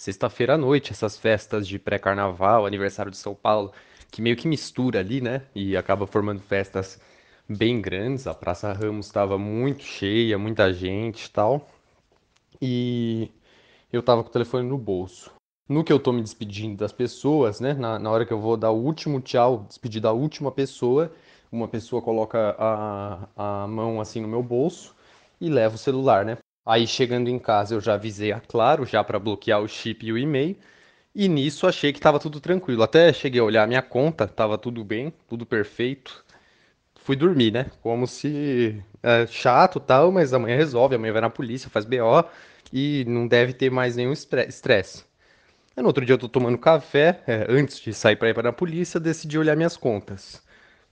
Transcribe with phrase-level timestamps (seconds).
[0.00, 3.70] sexta-feira à noite, essas festas de pré-carnaval, aniversário de São Paulo,
[4.10, 5.42] que meio que mistura ali, né?
[5.54, 6.98] E acaba formando festas
[7.46, 8.26] bem grandes.
[8.26, 11.68] A Praça Ramos estava muito cheia, muita gente e tal.
[12.62, 13.30] E
[13.92, 15.32] eu tava com o telefone no bolso.
[15.68, 17.74] No que eu tô me despedindo das pessoas, né?
[17.74, 21.12] Na, na hora que eu vou dar o último tchau, despedir da última pessoa,
[21.52, 24.96] uma pessoa coloca a, a mão assim no meu bolso
[25.38, 26.38] e leva o celular, né?
[26.64, 30.12] Aí chegando em casa eu já avisei a Claro já para bloquear o chip e
[30.12, 30.56] o e-mail.
[31.14, 32.82] E nisso achei que estava tudo tranquilo.
[32.82, 36.24] Até cheguei a olhar a minha conta, estava tudo bem, tudo perfeito.
[37.02, 37.66] Fui dormir, né?
[37.82, 42.24] Como se é chato tal, mas amanhã resolve, amanhã vai na polícia, faz BO
[42.72, 45.04] e não deve ter mais nenhum estresse.
[45.76, 48.52] No outro dia eu tô tomando café, é, antes de sair para ir para a
[48.52, 50.42] polícia, decidi olhar minhas contas.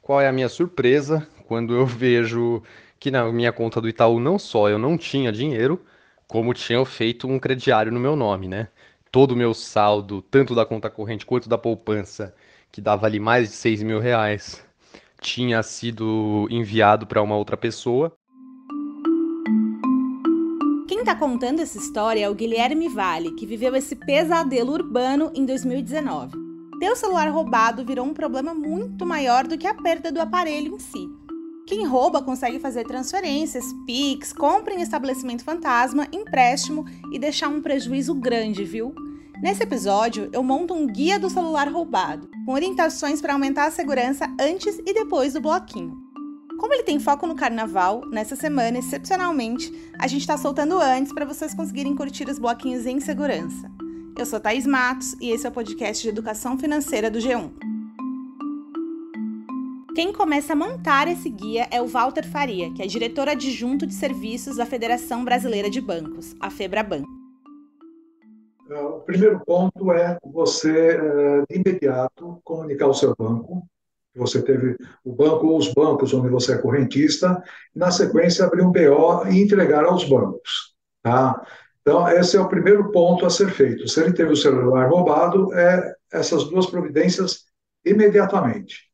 [0.00, 2.62] Qual é a minha surpresa quando eu vejo
[2.98, 5.84] que na minha conta do Itaú não só eu não tinha dinheiro,
[6.26, 8.68] como tinham feito um crediário no meu nome, né?
[9.10, 12.34] Todo o meu saldo, tanto da conta corrente quanto da poupança,
[12.70, 14.62] que dava ali mais de 6 mil reais,
[15.20, 18.12] tinha sido enviado para uma outra pessoa.
[20.86, 25.46] Quem está contando essa história é o Guilherme Vale, que viveu esse pesadelo urbano em
[25.46, 26.36] 2019.
[26.78, 30.74] Ter o celular roubado virou um problema muito maior do que a perda do aparelho
[30.74, 31.17] em si.
[31.68, 38.14] Quem rouba consegue fazer transferências, PIX, compra em estabelecimento fantasma, empréstimo e deixar um prejuízo
[38.14, 38.94] grande, viu?
[39.42, 44.34] Nesse episódio, eu monto um guia do celular roubado, com orientações para aumentar a segurança
[44.40, 45.94] antes e depois do bloquinho.
[46.58, 51.26] Como ele tem foco no carnaval, nessa semana, excepcionalmente, a gente está soltando antes para
[51.26, 53.70] vocês conseguirem curtir os bloquinhos em segurança.
[54.16, 57.77] Eu sou Thaís Matos e esse é o podcast de educação financeira do G1.
[59.98, 63.92] Quem começa a montar esse guia é o Walter Faria, que é diretor adjunto de
[63.92, 67.02] serviços da Federação Brasileira de Bancos, a FEBRABAN.
[68.70, 73.66] É, o primeiro ponto é você, é, de imediato, comunicar ao seu banco
[74.12, 77.42] que você teve o banco ou os bancos onde você é correntista,
[77.74, 80.76] e na sequência abrir um BO e entregar aos bancos.
[81.02, 81.44] Tá?
[81.82, 83.88] Então, esse é o primeiro ponto a ser feito.
[83.88, 87.46] Se ele teve o celular roubado, é essas duas providências
[87.84, 88.87] imediatamente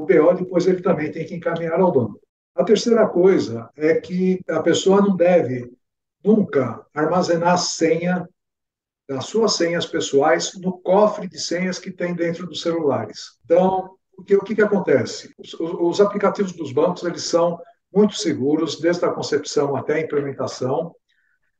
[0.00, 2.18] o BO depois ele também tem que encaminhar ao banco.
[2.54, 5.70] A terceira coisa é que a pessoa não deve
[6.24, 8.26] nunca armazenar a senha
[9.06, 13.38] das suas senhas pessoais no cofre de senhas que tem dentro dos celulares.
[13.44, 15.34] Então, o que, que acontece?
[15.38, 17.60] Os, os aplicativos dos bancos eles são
[17.94, 20.94] muito seguros, desde a concepção até a implementação.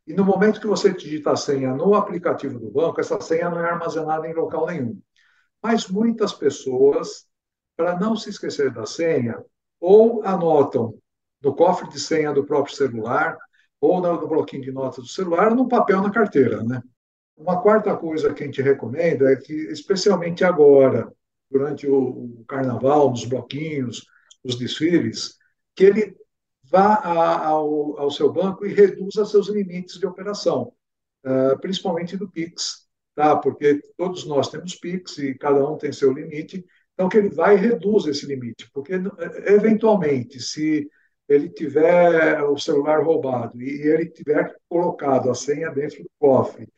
[0.07, 3.61] E no momento que você digita a senha no aplicativo do banco, essa senha não
[3.61, 4.99] é armazenada em local nenhum.
[5.63, 7.29] Mas muitas pessoas
[7.81, 9.43] para não se esquecer da senha,
[9.81, 10.99] ou anotam
[11.43, 13.39] no cofre de senha do próprio celular,
[13.81, 16.63] ou no bloquinho de notas do celular, ou no papel na carteira.
[16.63, 16.83] Né?
[17.35, 21.11] Uma quarta coisa que a gente recomenda é que, especialmente agora,
[21.51, 24.05] durante o, carnaval, nos bloquinhos,
[24.45, 25.39] os desfiles,
[25.75, 26.15] que ele
[26.71, 30.75] vá ao, ao, seu banco e reduza seus limites de operação,
[31.25, 33.37] uh, principalmente do Pix, tá?
[33.37, 36.63] porque todos nós temos Pix e cada um tem seu limite,
[37.01, 38.93] então, que ele vai e reduz esse limite, porque,
[39.47, 40.87] eventualmente, se
[41.27, 46.69] ele tiver o celular roubado e ele tiver colocado a senha dentro do cofre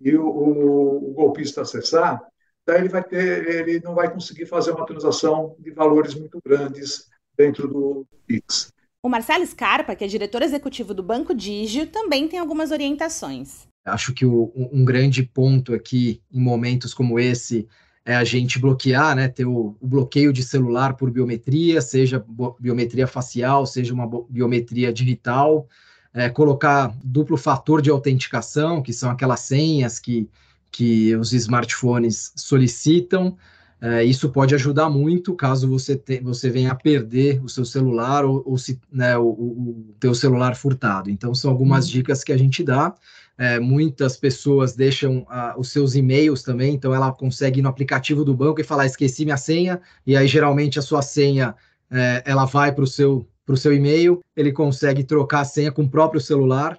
[0.00, 2.22] e o, o, o golpista acessar,
[2.64, 7.08] daí ele vai ter, ele não vai conseguir fazer uma transação de valores muito grandes
[7.36, 8.72] dentro do Pix.
[9.02, 13.66] O Marcelo Scarpa, que é diretor executivo do Banco Digio, também tem algumas orientações.
[13.84, 17.66] Acho que o, um grande ponto aqui, em momentos como esse,
[18.04, 22.24] é a gente bloquear, né, ter o, o, bloqueio de celular por biometria, seja
[22.58, 25.68] biometria facial, seja uma biometria digital,
[26.12, 30.28] é, colocar duplo fator de autenticação, que são aquelas senhas que,
[30.70, 33.36] que os smartphones solicitam.
[33.84, 38.24] É, isso pode ajudar muito caso você, te, você venha a perder o seu celular
[38.24, 41.10] ou, ou se né, o, o, teu celular furtado.
[41.10, 41.94] Então, são algumas uhum.
[41.94, 42.94] dicas que a gente dá.
[43.36, 48.24] É, muitas pessoas deixam ah, os seus e-mails também, então ela consegue ir no aplicativo
[48.24, 51.52] do banco e falar: esqueci minha senha, e aí geralmente a sua senha
[51.90, 53.26] é, ela vai para o seu,
[53.56, 56.78] seu e-mail, ele consegue trocar a senha com o próprio celular.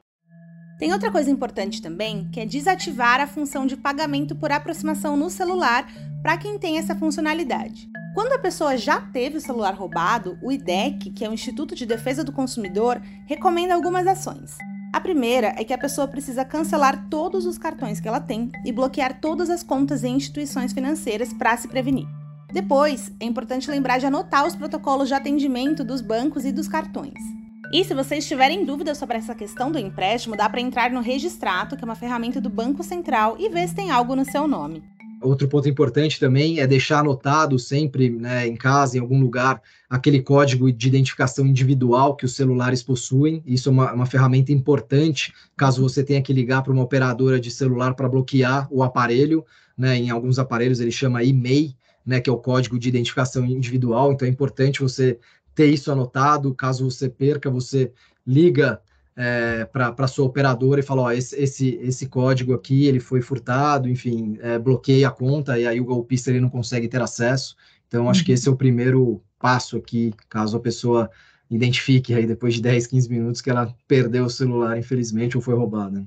[0.83, 5.29] Tem outra coisa importante também, que é desativar a função de pagamento por aproximação no
[5.29, 5.89] celular
[6.21, 7.87] para quem tem essa funcionalidade.
[8.13, 11.85] Quando a pessoa já teve o celular roubado, o IDEC, que é o Instituto de
[11.85, 14.57] Defesa do Consumidor, recomenda algumas ações.
[14.91, 18.73] A primeira é que a pessoa precisa cancelar todos os cartões que ela tem e
[18.73, 22.07] bloquear todas as contas em instituições financeiras para se prevenir.
[22.51, 27.42] Depois, é importante lembrar de anotar os protocolos de atendimento dos bancos e dos cartões.
[27.73, 31.75] E se vocês tiverem dúvidas sobre essa questão do empréstimo, dá para entrar no Registrato,
[31.75, 34.83] que é uma ferramenta do Banco Central, e ver se tem algo no seu nome.
[35.19, 39.59] Outro ponto importante também é deixar anotado sempre né, em casa, em algum lugar,
[39.89, 43.41] aquele código de identificação individual que os celulares possuem.
[43.43, 47.49] Isso é uma, uma ferramenta importante caso você tenha que ligar para uma operadora de
[47.49, 49.43] celular para bloquear o aparelho.
[49.75, 51.73] Né, em alguns aparelhos ele chama e-mail,
[52.05, 54.13] né, que é o código de identificação individual.
[54.13, 55.17] Então é importante você
[55.55, 56.53] ter isso anotado.
[56.53, 57.91] Caso você perca, você
[58.25, 58.81] liga
[59.15, 63.87] é, para sua operadora e falar, ó, esse, esse, esse código aqui, ele foi furtado,
[63.87, 67.55] enfim, é, bloqueia a conta e aí o golpista ele não consegue ter acesso.
[67.87, 71.11] Então, acho que esse é o primeiro passo aqui, caso a pessoa
[71.49, 75.53] identifique aí depois de 10, 15 minutos que ela perdeu o celular, infelizmente, ou foi
[75.53, 76.03] roubada.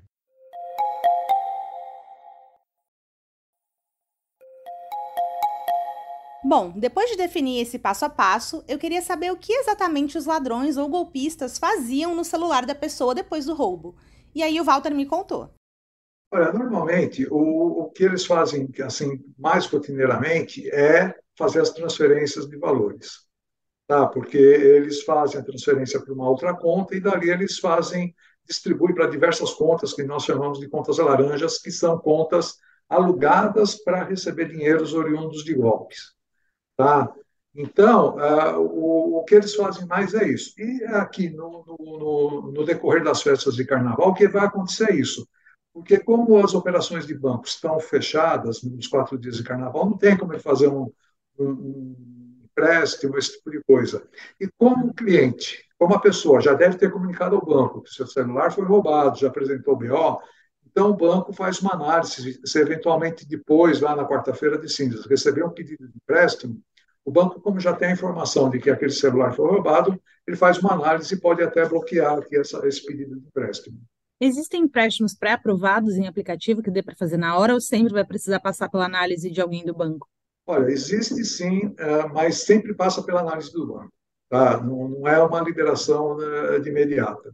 [6.49, 10.27] Bom, depois de definir esse passo a passo, eu queria saber o que exatamente os
[10.27, 13.97] ladrões ou golpistas faziam no celular da pessoa depois do roubo.
[14.33, 15.51] E aí o Walter me contou.
[16.31, 22.57] Olha, normalmente o, o que eles fazem assim mais rotineiramente é fazer as transferências de
[22.57, 23.27] valores,
[23.89, 24.07] tá?
[24.07, 28.15] Porque eles fazem a transferência para uma outra conta e dali eles fazem
[28.47, 32.55] distribuem para diversas contas que nós chamamos de contas laranjas, que são contas
[32.89, 36.15] alugadas para receber dinheiros oriundos de golpes.
[36.77, 37.13] Tá?
[37.55, 40.53] Então, uh, o, o, que eles fazem mais é isso.
[40.59, 45.27] E aqui, no, no, no, decorrer das festas de carnaval, que vai acontecer isso.
[45.73, 50.17] Porque, como as operações de banco estão fechadas nos quatro dias de carnaval, não tem
[50.17, 50.91] como ele fazer um,
[51.39, 54.07] um, um empréstimo, esse tipo de coisa.
[54.41, 58.07] E como o cliente, como a pessoa já deve ter comunicado ao banco que seu
[58.07, 60.21] celular foi roubado, já apresentou o BO,
[60.77, 62.39] então, o banco faz uma análise.
[62.45, 66.61] Se eventualmente depois, lá na quarta-feira de cinzas, receber um pedido de empréstimo,
[67.03, 70.59] o banco, como já tem a informação de que aquele celular foi roubado, ele faz
[70.59, 73.79] uma análise e pode até bloquear aqui essa, esse pedido de empréstimo.
[74.21, 78.41] Existem empréstimos pré-aprovados em aplicativo que dê para fazer na hora ou sempre vai precisar
[78.41, 80.07] passar pela análise de alguém do banco?
[80.47, 83.93] Olha, existe sim, é, mas sempre passa pela análise do banco.
[84.29, 84.61] Tá?
[84.61, 87.33] Não, é uma liberação né, de imediata.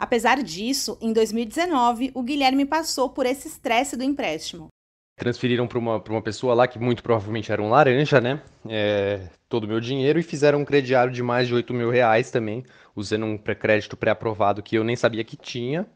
[0.00, 4.68] Apesar disso, em 2019, o Guilherme passou por esse estresse do empréstimo.
[5.14, 8.40] Transferiram para uma, uma pessoa lá que muito provavelmente era um laranja, né?
[8.66, 12.30] É, todo o meu dinheiro e fizeram um crediário de mais de 8 mil reais
[12.30, 12.64] também,
[12.96, 15.86] usando um crédito pré-aprovado que eu nem sabia que tinha.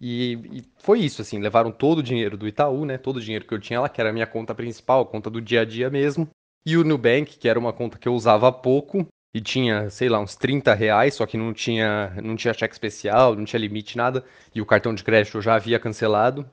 [0.00, 2.98] E, e, foi isso, assim, levaram todo o dinheiro do Itaú, né?
[2.98, 5.28] Todo o dinheiro que eu tinha lá, que era a minha conta principal, a conta
[5.28, 6.28] do dia a dia mesmo.
[6.64, 9.04] E o Nubank, que era uma conta que eu usava pouco,
[9.34, 13.34] e tinha, sei lá, uns 30 reais, só que não tinha, não tinha cheque especial,
[13.34, 16.48] não tinha limite, nada, e o cartão de crédito eu já havia cancelado.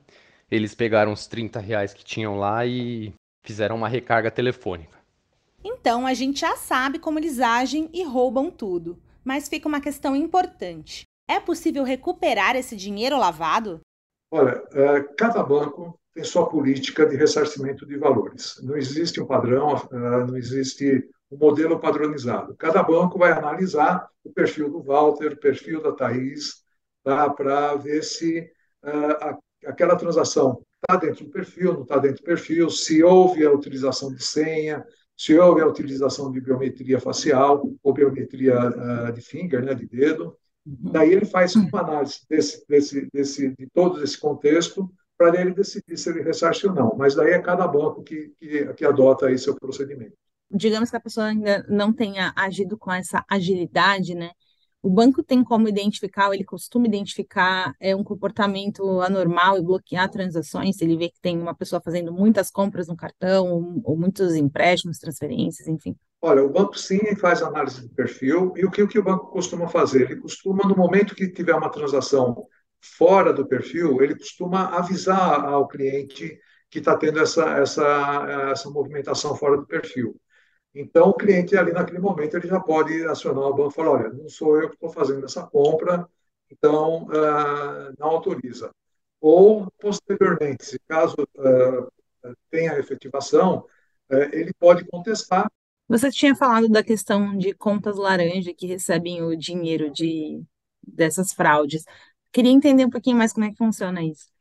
[0.50, 3.14] Eles pegaram os 30 reais que tinham lá e
[3.44, 4.98] fizeram uma recarga telefônica.
[5.64, 8.98] Então a gente já sabe como eles agem e roubam tudo.
[9.24, 13.80] Mas fica uma questão importante: é possível recuperar esse dinheiro lavado?
[14.32, 18.60] Olha, é, cada banco tem sua política de ressarcimento de valores.
[18.62, 22.54] Não existe um padrão, é, não existe o modelo padronizado.
[22.56, 26.62] Cada banco vai analisar o perfil do Walter, o perfil da Thaís,
[27.02, 28.40] tá, para ver se
[28.84, 33.46] uh, a, aquela transação está dentro do perfil, não está dentro do perfil, se houve
[33.46, 34.84] a utilização de senha,
[35.16, 40.36] se houve a utilização de biometria facial ou biometria uh, de finger, né, de dedo.
[40.66, 40.92] Uhum.
[40.92, 45.96] Daí ele faz uma análise desse, desse, desse, de todo esse contexto para ele decidir
[45.96, 46.94] se ele ressarce ou não.
[46.94, 50.14] Mas daí é cada banco que, que, que adota aí seu procedimento
[50.52, 54.30] digamos que a pessoa ainda não tenha agido com essa agilidade, né?
[54.82, 60.80] O banco tem como identificar, ele costuma identificar é, um comportamento anormal e bloquear transações,
[60.80, 64.98] ele vê que tem uma pessoa fazendo muitas compras no cartão, ou, ou muitos empréstimos,
[64.98, 65.94] transferências, enfim.
[66.20, 69.30] Olha, o banco sim faz análise de perfil, e o que, o que o banco
[69.30, 70.10] costuma fazer?
[70.10, 72.44] Ele costuma, no momento que tiver uma transação
[72.80, 76.36] fora do perfil, ele costuma avisar ao cliente
[76.68, 80.16] que está tendo essa, essa, essa movimentação fora do perfil.
[80.74, 84.08] Então, o cliente ali naquele momento ele já pode acionar o banco e falar, olha,
[84.10, 86.08] não sou eu que estou fazendo essa compra,
[86.50, 88.70] então uh, não autoriza.
[89.20, 91.92] Ou, posteriormente, se caso uh,
[92.50, 93.66] tenha efetivação,
[94.10, 95.50] uh, ele pode contestar.
[95.88, 100.42] Você tinha falado da questão de contas laranja que recebem o dinheiro de,
[100.82, 101.84] dessas fraudes.
[102.32, 104.31] Queria entender um pouquinho mais como é que funciona isso.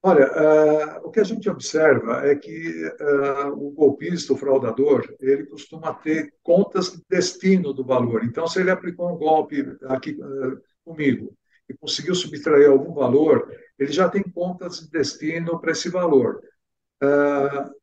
[0.00, 5.44] Olha, uh, o que a gente observa é que uh, o golpista, o fraudador, ele
[5.46, 8.24] costuma ter contas de destino do valor.
[8.24, 11.34] Então, se ele aplicou um golpe aqui uh, comigo
[11.68, 16.40] e conseguiu subtrair algum valor, ele já tem contas de destino para esse valor.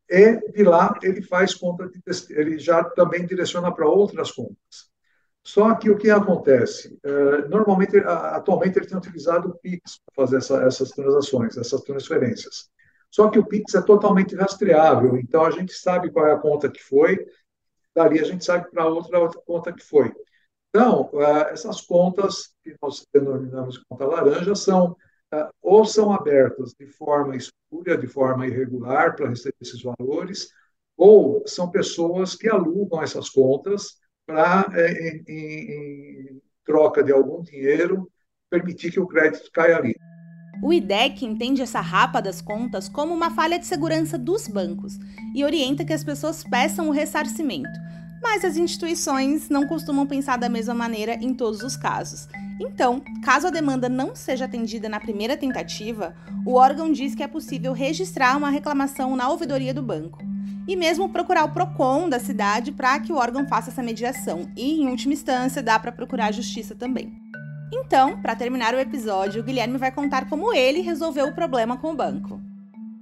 [0.10, 4.95] e de lá ele faz conta de destino, ele já também direciona para outras contas.
[5.46, 6.98] Só que o que acontece?
[7.04, 12.68] É, normalmente, atualmente, eles têm utilizado o Pix para fazer essa, essas transações, essas transferências.
[13.12, 16.70] Só que o Pix é totalmente rastreável, então a gente sabe qual é a conta
[16.70, 17.24] que foi,
[17.96, 20.12] dali a gente sabe para outra, outra conta que foi.
[20.70, 24.98] Então, é, essas contas, que nós denominamos de conta laranja, são
[25.32, 30.50] é, ou são abertas de forma espúria, de forma irregular para receber esses valores,
[30.98, 38.10] ou são pessoas que alugam essas contas para, é, em, em, troca de algum dinheiro,
[38.50, 39.96] permitir que o crédito caia ali.
[40.64, 44.98] O IDEC entende essa rapa das contas como uma falha de segurança dos bancos
[45.36, 47.70] e orienta que as pessoas peçam o ressarcimento.
[48.24, 52.28] Mas as instituições não costumam pensar da mesma maneira em todos os casos.
[52.60, 56.16] Então, caso a demanda não seja atendida na primeira tentativa,
[56.46, 60.18] o órgão diz que é possível registrar uma reclamação na ouvidoria do banco
[60.68, 64.50] e mesmo procurar o PROCON da cidade para que o órgão faça essa mediação.
[64.56, 67.14] E, em última instância, dá para procurar a justiça também.
[67.72, 71.92] Então, para terminar o episódio, o Guilherme vai contar como ele resolveu o problema com
[71.92, 72.40] o banco.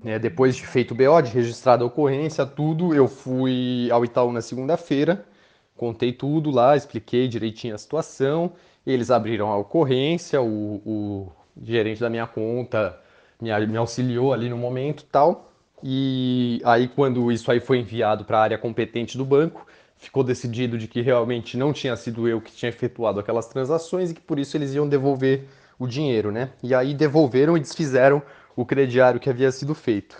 [0.04, 4.32] É, depois de feito o BO, de registrada a ocorrência, tudo, eu fui ao Itaú
[4.32, 5.26] na segunda-feira,
[5.78, 8.52] contei tudo lá, expliquei direitinho a situação,
[8.86, 11.32] eles abriram a ocorrência, o, o
[11.62, 13.00] gerente da minha conta
[13.40, 15.53] me, me auxiliou ali no momento tal,
[15.84, 20.78] e aí, quando isso aí foi enviado para a área competente do banco, ficou decidido
[20.78, 24.40] de que realmente não tinha sido eu que tinha efetuado aquelas transações e que por
[24.40, 25.46] isso eles iam devolver
[25.78, 26.52] o dinheiro, né?
[26.64, 28.22] E aí devolveram e desfizeram
[28.56, 30.16] o crediário que havia sido feito.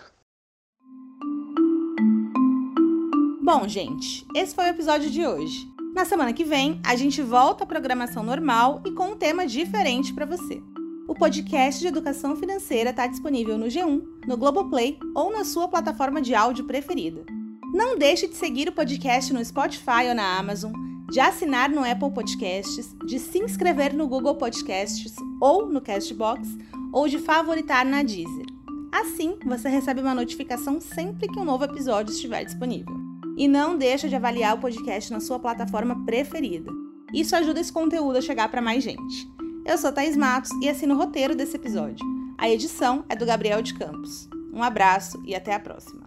[3.42, 5.66] Bom, gente, esse foi o episódio de hoje.
[5.94, 10.12] Na semana que vem, a gente volta à programação normal e com um tema diferente
[10.12, 10.73] para você.
[11.06, 16.20] O podcast de educação financeira está disponível no G1, no Globoplay ou na sua plataforma
[16.20, 17.22] de áudio preferida.
[17.74, 20.72] Não deixe de seguir o podcast no Spotify ou na Amazon,
[21.10, 26.48] de assinar no Apple Podcasts, de se inscrever no Google Podcasts ou no Castbox,
[26.90, 28.46] ou de favoritar na Deezer.
[28.90, 32.94] Assim, você recebe uma notificação sempre que um novo episódio estiver disponível.
[33.36, 36.70] E não deixe de avaliar o podcast na sua plataforma preferida.
[37.12, 39.33] Isso ajuda esse conteúdo a chegar para mais gente.
[39.66, 42.04] Eu sou Thais Matos e assino o roteiro desse episódio.
[42.36, 44.28] A edição é do Gabriel de Campos.
[44.52, 46.03] Um abraço e até a próxima.